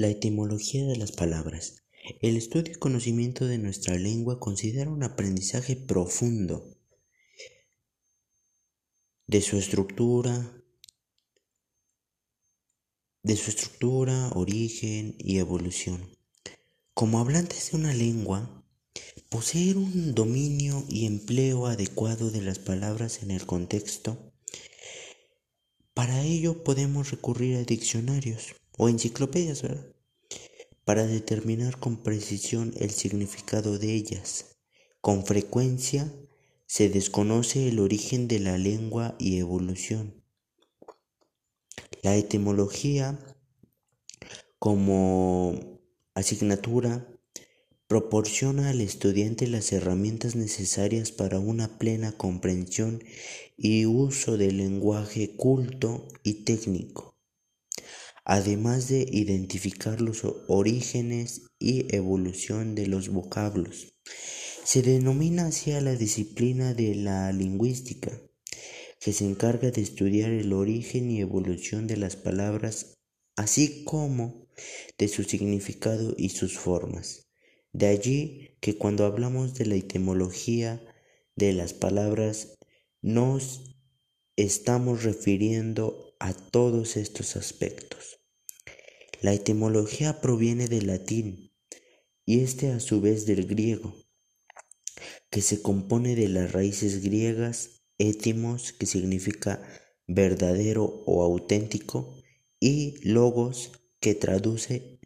[0.00, 1.82] La etimología de las palabras.
[2.22, 6.74] El estudio y conocimiento de nuestra lengua considera un aprendizaje profundo
[9.26, 10.64] de su estructura,
[13.22, 16.16] de su estructura, origen y evolución.
[16.94, 18.64] Como hablantes de una lengua,
[19.28, 24.32] poseer un dominio y empleo adecuado de las palabras en el contexto.
[25.92, 29.92] Para ello podemos recurrir a diccionarios o enciclopedias, ¿verdad?
[30.86, 34.56] Para determinar con precisión el significado de ellas.
[35.02, 36.10] Con frecuencia
[36.64, 40.24] se desconoce el origen de la lengua y evolución.
[42.00, 43.18] La etimología
[44.58, 45.78] como
[46.14, 47.06] asignatura
[47.86, 53.04] proporciona al estudiante las herramientas necesarias para una plena comprensión
[53.58, 57.09] y uso del lenguaje culto y técnico,
[58.30, 63.96] además de identificar los orígenes y evolución de los vocablos.
[64.62, 68.12] Se denomina así a la disciplina de la lingüística
[69.00, 72.98] que se encarga de estudiar el origen y evolución de las palabras,
[73.34, 74.46] así como
[74.96, 77.26] de su significado y sus formas.
[77.72, 80.80] De allí que cuando hablamos de la etimología
[81.34, 82.56] de las palabras,
[83.02, 83.74] nos
[84.36, 88.19] estamos refiriendo a todos estos aspectos.
[89.20, 91.52] La etimología proviene del latín
[92.24, 93.94] y este a su vez del griego,
[95.30, 99.62] que se compone de las raíces griegas étimos, que significa
[100.06, 102.16] verdadero o auténtico,
[102.58, 105.00] y logos, que traduce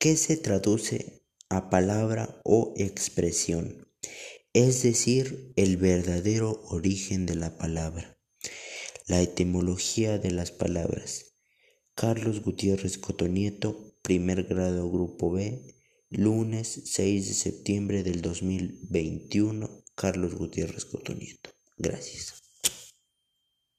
[0.00, 3.86] que se traduce a palabra o expresión,
[4.54, 8.18] es decir, el verdadero origen de la palabra.
[9.06, 11.29] La etimología de las palabras.
[12.00, 15.60] Carlos Gutiérrez Cotonieto, primer grado Grupo B,
[16.08, 21.50] lunes 6 de septiembre del 2021, Carlos Gutiérrez Cotonieto.
[21.76, 22.49] Gracias.